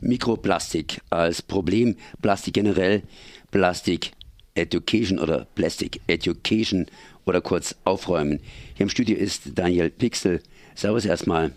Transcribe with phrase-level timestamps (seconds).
[0.00, 3.02] Mikroplastik als Problem, Plastik generell,
[3.50, 4.12] Plastik
[4.54, 6.86] Education oder Plastic Education
[7.24, 8.40] oder kurz aufräumen.
[8.74, 10.42] Hier im Studio ist Daniel Pixel.
[10.74, 11.52] Servus erstmal.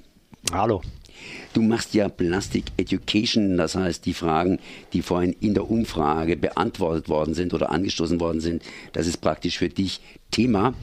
[0.51, 0.81] Hallo.
[1.53, 4.59] Du machst ja Plastic Education, das heißt die Fragen,
[4.91, 9.59] die vorhin in der Umfrage beantwortet worden sind oder angestoßen worden sind, das ist praktisch
[9.59, 10.01] für dich
[10.31, 10.73] Thema.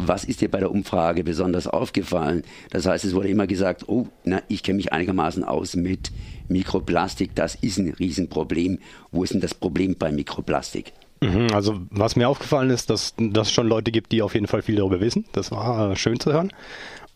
[0.00, 2.44] Was ist dir bei der Umfrage besonders aufgefallen?
[2.70, 6.12] Das heißt, es wurde immer gesagt, oh, na, ich kenne mich einigermaßen aus mit
[6.46, 8.78] Mikroplastik, das ist ein Riesenproblem.
[9.10, 10.92] Wo ist denn das Problem bei Mikroplastik?
[11.20, 14.62] Mhm, also was mir aufgefallen ist, dass es schon Leute gibt, die auf jeden Fall
[14.62, 15.24] viel darüber wissen.
[15.32, 16.52] Das war äh, schön zu hören.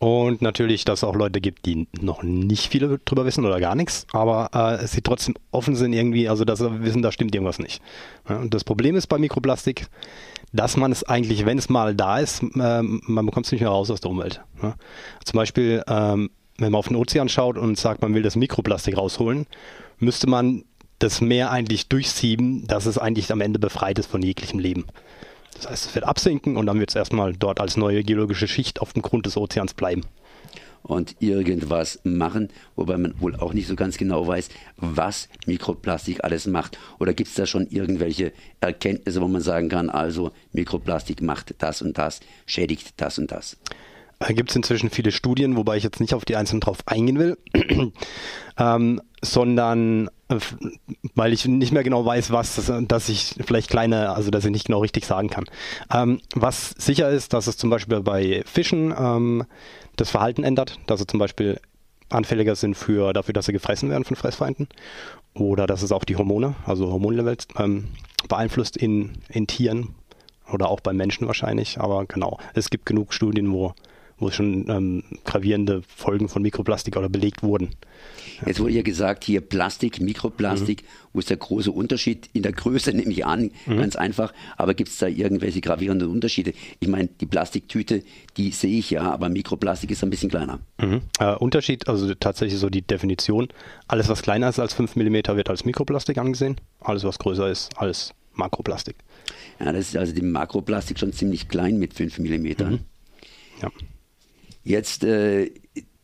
[0.03, 3.77] Und natürlich, dass es auch Leute gibt, die noch nicht viel darüber wissen oder gar
[3.77, 7.61] nichts, aber äh, sie trotzdem offen sind irgendwie, also dass sie wissen, da stimmt irgendwas
[7.61, 7.81] nicht.
[8.29, 9.87] Ja, und das Problem ist bei Mikroplastik,
[10.53, 13.71] dass man es eigentlich, wenn es mal da ist, äh, man bekommt es nicht mehr
[13.71, 14.41] raus aus der Umwelt.
[14.61, 14.75] Ja.
[15.25, 18.97] Zum Beispiel, ähm, wenn man auf den Ozean schaut und sagt, man will das Mikroplastik
[18.97, 19.47] rausholen,
[19.99, 20.65] müsste man
[21.03, 24.87] das Meer eigentlich durchsieben, dass es eigentlich am Ende befreit ist von jeglichem Leben.
[25.55, 28.81] Das heißt, es wird absinken und dann wird es erstmal dort als neue geologische Schicht
[28.81, 30.03] auf dem Grund des Ozeans bleiben.
[30.83, 36.47] Und irgendwas machen, wobei man wohl auch nicht so ganz genau weiß, was Mikroplastik alles
[36.47, 36.79] macht.
[36.99, 41.83] Oder gibt es da schon irgendwelche Erkenntnisse, wo man sagen kann, also Mikroplastik macht das
[41.83, 43.57] und das, schädigt das und das?
[44.23, 47.19] Da gibt es inzwischen viele Studien, wobei ich jetzt nicht auf die einzelnen drauf eingehen
[47.19, 47.39] will,
[48.57, 50.37] ähm, sondern äh,
[51.17, 54.67] weil ich nicht mehr genau weiß, was, dass ich vielleicht kleine, also dass ich nicht
[54.67, 55.47] genau richtig sagen kann.
[55.93, 59.45] Ähm, was sicher ist, dass es zum Beispiel bei Fischen ähm,
[59.97, 61.61] das Verhalten ändert, dass sie zum Beispiel
[62.09, 64.69] anfälliger sind für, dafür, dass sie gefressen werden von Fressfeinden
[65.35, 67.89] oder dass es auch die Hormone, also Hormonlevels ähm,
[68.29, 69.97] beeinflusst in, in Tieren
[70.53, 73.75] oder auch bei Menschen wahrscheinlich, aber genau, es gibt genug Studien, wo
[74.23, 77.71] wo schon ähm, gravierende Folgen von Mikroplastik oder belegt wurden.
[78.47, 80.87] Jetzt wurde ja gesagt, hier Plastik, Mikroplastik, mhm.
[81.13, 82.29] wo ist der große Unterschied?
[82.33, 83.79] In der Größe nehme ich an, mhm.
[83.79, 86.55] ganz einfach, aber gibt es da irgendwelche gravierenden Unterschiede?
[86.81, 88.03] Ich meine, die Plastiktüte,
[88.37, 90.61] die sehe ich ja, aber Mikroplastik ist ein bisschen kleiner.
[90.81, 91.03] Mhm.
[91.19, 93.49] Äh, Unterschied, also tatsächlich so die Definition,
[93.89, 97.77] alles was kleiner ist als 5 mm wird als Mikroplastik angesehen, alles was größer ist
[97.77, 98.97] als Makroplastik.
[99.61, 102.25] Ja, das ist also die Makroplastik schon ziemlich klein mit 5 mm.
[102.25, 102.79] Mhm.
[103.61, 103.71] Ja.
[104.65, 105.51] Jetzt äh,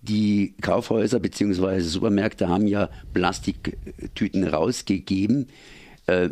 [0.03, 1.81] die Kaufhäuser bzw.
[1.81, 5.49] Supermärkte haben ja Plastiktüten rausgegeben,
[6.07, 6.31] äh,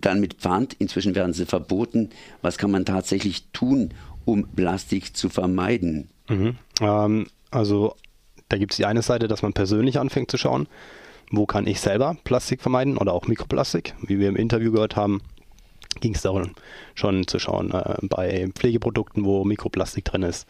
[0.00, 0.74] dann mit Pfand.
[0.74, 2.10] Inzwischen werden sie verboten.
[2.42, 3.92] Was kann man tatsächlich tun,
[4.24, 6.08] um Plastik zu vermeiden?
[6.28, 6.56] Mhm.
[6.80, 7.94] Ähm, also
[8.48, 10.66] da gibt es die eine Seite, dass man persönlich anfängt zu schauen,
[11.30, 13.94] wo kann ich selber Plastik vermeiden oder auch Mikroplastik.
[14.02, 15.20] Wie wir im Interview gehört haben,
[16.00, 16.52] ging es darum,
[16.94, 20.46] schon zu schauen äh, bei Pflegeprodukten, wo Mikroplastik drin ist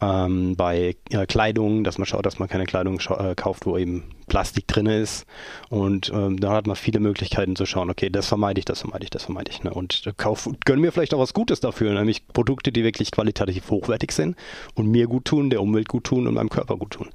[0.00, 4.04] ähm, bei äh, Kleidung, dass man schaut, dass man keine Kleidung äh, kauft, wo eben
[4.26, 5.26] Plastik drin ist.
[5.68, 9.04] Und ähm, da hat man viele Möglichkeiten zu schauen, okay, das vermeide ich, das vermeide
[9.04, 9.62] ich, das vermeide ich.
[9.62, 9.72] Ne?
[9.72, 13.70] Und äh, kauf, gönne mir vielleicht auch was Gutes dafür, nämlich Produkte, die wirklich qualitativ
[13.70, 14.36] hochwertig sind
[14.74, 17.08] und mir gut tun, der Umwelt gut tun und meinem Körper gut tun.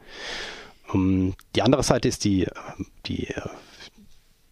[0.93, 2.47] Um, ähm, die andere Seite ist die,
[3.07, 3.27] die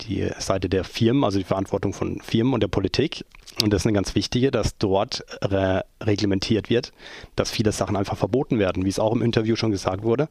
[0.08, 3.26] die Seite der Firmen, also die Verantwortung von Firmen und der Politik.
[3.62, 6.92] Und das ist eine ganz wichtige, dass dort re reglementiert wird,
[7.36, 10.28] dass viele Sachen einfach verboten werden, wie es auch im Interview schon gesagt wurde,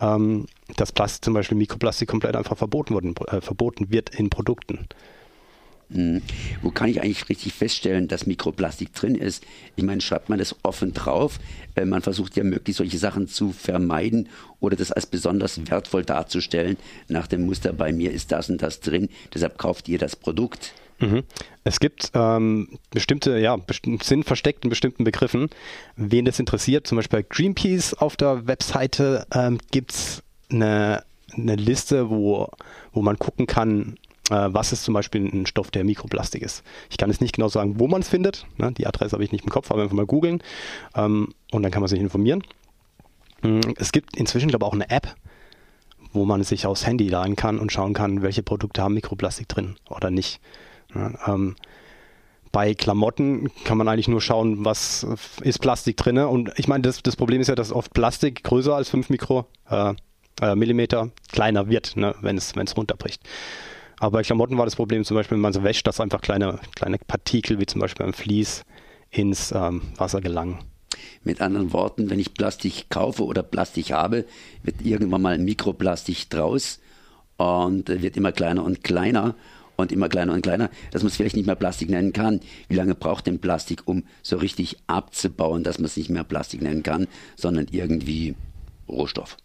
[0.00, 0.46] ähm,
[0.76, 4.86] dass Plastik, zum Beispiel Mikroplastik komplett einfach verboten, worden, äh, verboten wird in Produkten.
[5.90, 6.20] Hm.
[6.60, 9.44] Wo kann ich eigentlich richtig feststellen, dass Mikroplastik drin ist?
[9.76, 11.38] Ich meine, schreibt man das offen drauf?
[11.74, 14.28] Äh, man versucht ja möglichst solche Sachen zu vermeiden
[14.60, 16.76] oder das als besonders wertvoll darzustellen.
[17.08, 20.74] Nach dem Muster, bei mir ist das und das drin, deshalb kauft ihr das Produkt.
[21.00, 21.22] Mhm.
[21.64, 23.56] Es gibt ähm, bestimmte, ja,
[24.02, 25.48] sind versteckt in bestimmten Begriffen.
[25.96, 31.54] Wen das interessiert, zum Beispiel bei Greenpeace auf der Webseite ähm, gibt es eine, eine
[31.54, 32.48] Liste, wo,
[32.92, 33.96] wo man gucken kann,
[34.34, 36.62] was ist zum Beispiel ein Stoff, der Mikroplastik ist.
[36.90, 38.46] Ich kann jetzt nicht genau sagen, wo man es findet.
[38.56, 38.72] Ne?
[38.72, 40.42] Die Adresse habe ich nicht im Kopf, aber einfach mal googeln
[40.94, 42.42] ähm, und dann kann man sich informieren.
[43.42, 45.14] Mm, es gibt inzwischen, glaube ich, auch eine App,
[46.12, 49.76] wo man sich aufs Handy laden kann und schauen kann, welche Produkte haben Mikroplastik drin
[49.88, 50.40] oder nicht.
[50.94, 51.56] Ja, ähm,
[52.50, 55.06] bei Klamotten kann man eigentlich nur schauen, was
[55.42, 56.18] ist Plastik drin.
[56.18, 59.46] Und ich meine, das, das Problem ist ja, dass oft Plastik größer als 5 Mikro,
[59.68, 59.94] äh,
[60.40, 63.22] äh, Millimeter kleiner wird, ne, wenn es runterbricht.
[64.00, 66.58] Aber bei Klamotten war das Problem zum Beispiel, wenn man so wäscht, dass einfach kleine,
[66.74, 68.62] kleine Partikel, wie zum Beispiel beim Vlies,
[69.10, 70.58] ins ähm, Wasser gelangen.
[71.24, 74.24] Mit anderen Worten, wenn ich Plastik kaufe oder Plastik habe,
[74.62, 76.80] wird irgendwann mal Mikroplastik draus
[77.36, 79.34] und wird immer kleiner und kleiner
[79.76, 82.40] und immer kleiner und kleiner, dass man es vielleicht nicht mehr Plastik nennen kann.
[82.68, 86.62] Wie lange braucht denn Plastik, um so richtig abzubauen, dass man es nicht mehr Plastik
[86.62, 87.06] nennen kann,
[87.36, 88.34] sondern irgendwie
[88.88, 89.36] Rohstoff?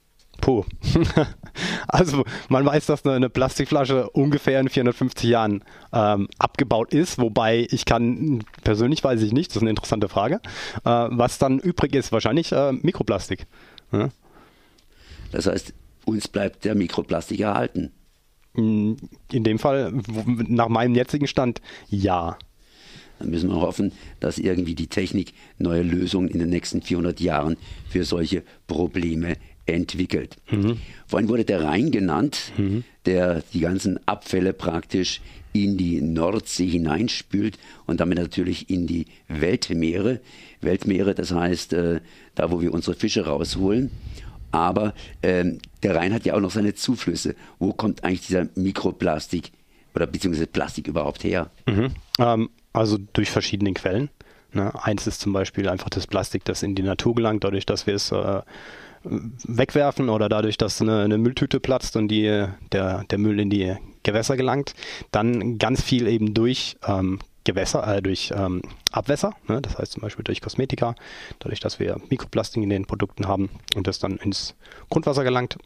[0.43, 0.65] Puh.
[1.87, 5.63] also man weiß, dass eine, eine, Plastikflasche ungefähr in 450 Jahren
[5.93, 10.41] ähm, abgebaut ist, wobei ich kann, persönlich weiß ich nicht, das ist eine interessante Frage.
[10.83, 13.47] Äh, was dann übrig ist, wahrscheinlich äh, Mikroplastik.
[13.93, 14.09] Ja?
[15.31, 15.73] Das heißt,
[16.03, 17.93] uns bleibt der Mikroplastik erhalten.
[18.53, 18.97] In
[19.31, 19.93] dem Fall,
[20.25, 22.37] nach meinem jetzigen Stand, ja.
[23.17, 27.55] Dann müssen wir hoffen, dass irgendwie die Technik neue Lösungen in den nächsten 400 Jahren
[27.89, 30.37] für solche Probleme entwickelt.
[30.51, 30.77] Mhm.
[31.07, 32.83] Vorhin wurde der Rhein genannt, mhm.
[33.05, 35.21] der die ganzen Abfälle praktisch
[35.53, 40.19] in die Nordsee hineinspült und damit natürlich in die Weltmeere.
[40.61, 42.01] Weltmeere, das heißt, äh,
[42.35, 43.91] da wo wir unsere Fische rausholen.
[44.51, 47.35] Aber ähm, der Rhein hat ja auch noch seine Zuflüsse.
[47.59, 49.51] Wo kommt eigentlich dieser Mikroplastik
[49.95, 51.49] oder beziehungsweise Plastik überhaupt her?
[51.65, 51.91] Mhm.
[52.19, 54.09] Ähm, also durch verschiedene Quellen.
[54.51, 54.71] Ne?
[54.83, 57.95] Eins ist zum Beispiel einfach das Plastik, das in die Natur gelangt, dadurch, dass wir
[57.95, 58.41] es äh,
[59.03, 63.75] wegwerfen oder dadurch, dass eine, eine, Mülltüte platzt und die, der, der Müll in die
[64.03, 64.73] Gewässer gelangt.
[65.11, 68.61] Dann ganz viel eben durch ähm, Gewässer, äh, durch ähm,
[68.91, 69.61] Abwässer, ne?
[69.61, 70.95] das heißt zum Beispiel durch Kosmetika,
[71.39, 74.55] dadurch, dass wir Mikroplastik in den Produkten haben und das dann ins
[74.89, 75.57] Grundwasser gelangt.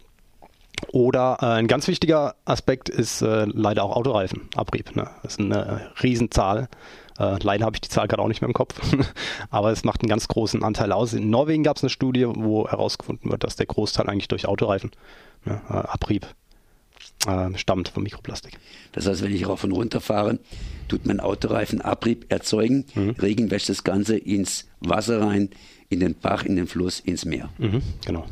[0.91, 4.95] Oder äh, ein ganz wichtiger Aspekt ist äh, leider auch Autoreifenabrieb.
[4.95, 5.09] Ne?
[5.23, 6.69] Das ist eine Riesenzahl.
[7.19, 8.79] Äh, leider habe ich die Zahl gerade auch nicht mehr im Kopf,
[9.49, 11.13] aber es macht einen ganz großen Anteil aus.
[11.13, 16.27] In Norwegen gab es eine Studie, wo herausgefunden wird, dass der Großteil eigentlich durch Autoreifenabrieb
[17.25, 18.57] ne, äh, stammt vom Mikroplastik.
[18.91, 20.39] Das heißt, wenn ich rauf und runter fahre,
[20.87, 23.11] tut mein Autoreifen Abrieb erzeugen, mhm.
[23.11, 25.49] Regen wäscht das Ganze ins Wasser rein,
[25.89, 27.49] in den Bach, in den Fluss, ins Meer.
[27.57, 28.25] Mhm, genau.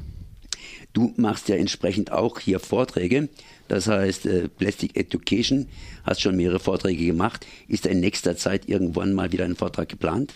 [0.95, 3.27] Du machst ja entsprechend auch hier Vorträge,
[3.68, 5.68] das heißt äh, Plastic Education,
[6.06, 7.45] hast schon mehrere Vorträge gemacht.
[7.68, 10.33] Ist in nächster Zeit irgendwann mal wieder ein Vortrag geplant?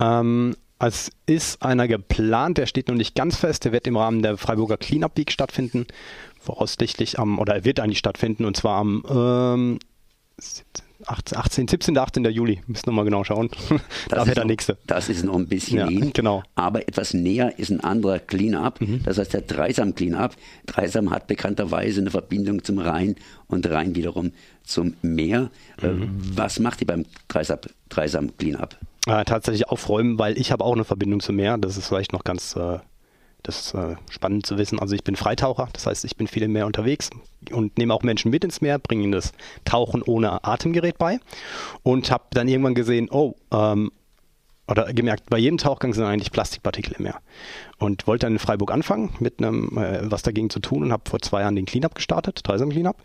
[0.00, 3.66] Ähm, es ist einer geplant, der steht noch nicht ganz fest.
[3.66, 5.86] Der wird im Rahmen der Freiburger Cleanup Week stattfinden.
[6.40, 9.78] Voraussichtlich am, oder er wird eigentlich stattfinden, und zwar am ähm,
[11.04, 11.96] 18, 17.
[11.96, 12.24] 18.
[12.26, 12.60] Juli.
[12.66, 13.50] Müssen wir mal genau schauen.
[14.08, 14.78] da wäre der nächste.
[14.86, 16.12] Das ist noch ein bisschen ja, hin.
[16.14, 16.42] Genau.
[16.54, 18.80] Aber etwas näher ist ein anderer Cleanup.
[18.80, 19.02] Mhm.
[19.04, 20.34] Das heißt der Dreisam Cleanup.
[20.66, 23.16] Dreisam hat bekannterweise eine Verbindung zum Rhein
[23.46, 24.32] und Rhein wiederum
[24.64, 25.50] zum Meer.
[25.82, 26.18] Äh, mhm.
[26.34, 27.58] Was macht ihr beim Dreisam,
[27.88, 28.76] Dreisam Cleanup?
[29.06, 31.58] Äh, tatsächlich aufräumen, weil ich habe auch eine Verbindung zum Meer.
[31.58, 32.78] Das ist vielleicht noch ganz äh,
[33.46, 34.78] das ist äh, spannend zu wissen.
[34.78, 37.10] Also ich bin Freitaucher, das heißt, ich bin viel im Meer unterwegs
[37.52, 39.32] und nehme auch Menschen mit ins Meer, bringe ihnen das
[39.64, 41.20] Tauchen ohne Atemgerät bei
[41.82, 43.90] und habe dann irgendwann gesehen, oh, ähm,
[44.68, 47.20] oder gemerkt, bei jedem Tauchgang sind eigentlich Plastikpartikel im Meer.
[47.78, 51.08] Und wollte dann in Freiburg anfangen, mit einem, äh, was dagegen zu tun und habe
[51.08, 52.96] vor zwei Jahren den Cleanup gestartet, Dreisam Cleanup.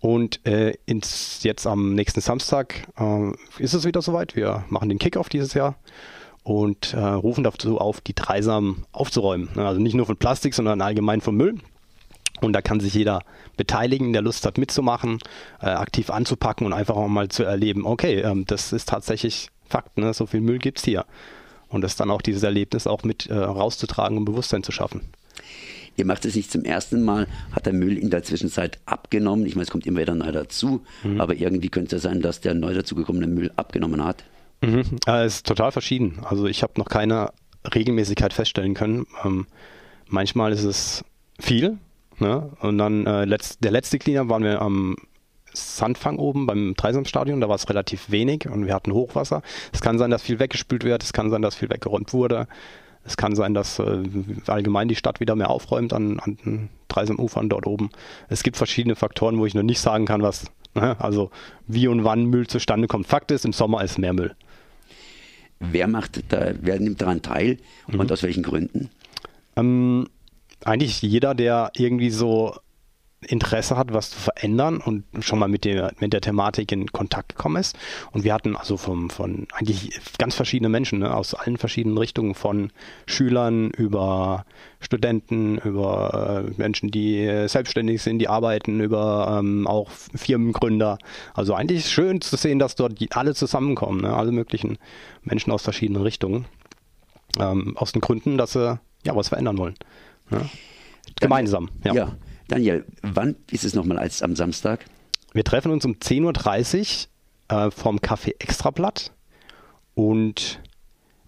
[0.00, 3.30] Und äh, ins, jetzt am nächsten Samstag äh,
[3.62, 4.34] ist es wieder soweit.
[4.34, 5.76] Wir machen den Kickoff dieses Jahr
[6.44, 9.48] und äh, rufen dazu auf, die Dreisam aufzuräumen.
[9.56, 11.56] Ne, also nicht nur von Plastik, sondern allgemein vom Müll.
[12.40, 13.22] Und da kann sich jeder
[13.56, 15.18] beteiligen, der Lust hat mitzumachen,
[15.60, 19.96] äh, aktiv anzupacken und einfach auch mal zu erleben, okay, ähm, das ist tatsächlich Fakt,
[19.96, 20.12] ne?
[20.12, 21.06] so viel Müll gibt es hier.
[21.68, 25.00] Und das dann auch dieses Erlebnis auch mit äh, rauszutragen und Bewusstsein zu schaffen.
[25.96, 29.46] Ihr macht es nicht zum ersten Mal, hat der Müll in der Zwischenzeit abgenommen.
[29.46, 31.20] Ich meine, es kommt immer wieder neu dazu, mhm.
[31.20, 34.24] aber irgendwie könnte es sein, dass der neu dazugekommene Müll abgenommen hat.
[34.64, 34.84] Mhm.
[35.06, 36.20] Äh, ist total verschieden.
[36.24, 37.32] Also ich habe noch keine
[37.74, 39.06] Regelmäßigkeit feststellen können.
[39.24, 39.46] Ähm,
[40.08, 41.04] manchmal ist es
[41.40, 41.78] viel.
[42.18, 42.50] Ne?
[42.60, 44.96] Und dann äh, letzt, der letzte Cleaner waren wir am
[45.52, 49.42] Sandfang oben beim Dreisamstadion, da war es relativ wenig und wir hatten Hochwasser.
[49.72, 52.48] Es kann sein, dass viel weggespült wird, es kann sein, dass viel weggeräumt wurde.
[53.04, 54.02] Es kann sein, dass äh,
[54.46, 57.90] allgemein die Stadt wieder mehr aufräumt an, an Dreisamufern dort oben.
[58.28, 60.96] Es gibt verschiedene Faktoren, wo ich noch nicht sagen kann, was, ne?
[60.98, 61.30] also
[61.66, 63.06] wie und wann Müll zustande kommt.
[63.06, 64.34] Fakt ist, im Sommer ist mehr Müll.
[65.60, 68.10] Wer macht da, wer nimmt daran teil und mhm.
[68.10, 68.90] aus welchen Gründen?
[69.56, 70.08] Ähm,
[70.64, 72.56] eigentlich jeder, der irgendwie so
[73.28, 77.30] Interesse hat, was zu verändern und schon mal mit der, mit der Thematik in Kontakt
[77.30, 77.76] gekommen ist.
[78.12, 82.34] Und wir hatten also vom, von eigentlich ganz verschiedene Menschen ne, aus allen verschiedenen Richtungen,
[82.34, 82.70] von
[83.06, 84.44] Schülern über
[84.80, 90.98] Studenten, über äh, Menschen, die selbstständig sind, die arbeiten, über ähm, auch Firmengründer.
[91.32, 94.78] Also eigentlich schön zu sehen, dass dort alle zusammenkommen, ne, alle möglichen
[95.22, 96.46] Menschen aus verschiedenen Richtungen.
[97.38, 99.74] Ähm, aus den Gründen, dass sie ja was verändern wollen.
[100.30, 100.48] Ne?
[101.20, 101.70] Gemeinsam.
[101.84, 101.94] ja.
[101.94, 102.12] ja.
[102.48, 104.84] Daniel, wann ist es nochmal als am Samstag?
[105.32, 107.06] Wir treffen uns um 10.30
[107.50, 109.12] Uhr äh, vom Café Extrablatt.
[109.94, 110.60] Und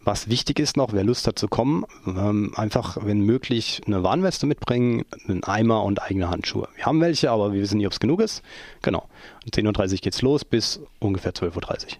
[0.00, 4.46] was wichtig ist noch, wer Lust hat zu kommen, ähm, einfach, wenn möglich, eine Warnweste
[4.46, 6.68] mitbringen, einen Eimer und eigene Handschuhe.
[6.76, 8.42] Wir haben welche, aber wir wissen nicht, ob es genug ist.
[8.82, 9.08] Genau.
[9.44, 11.98] Um 10.30 Uhr geht's los bis ungefähr 12.30 Uhr.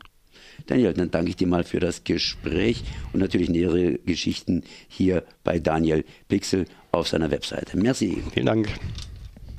[0.67, 5.59] Daniel, dann danke ich dir mal für das Gespräch und natürlich nähere Geschichten hier bei
[5.59, 7.77] Daniel Pixel auf seiner Webseite.
[7.77, 8.23] Merci.
[8.33, 8.69] Vielen Dank.